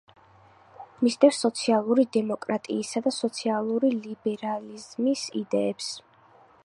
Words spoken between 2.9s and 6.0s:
და სოციალური ლიბერალიზმის იდეებს.